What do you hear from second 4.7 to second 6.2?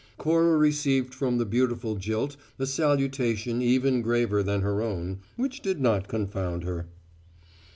own, which did not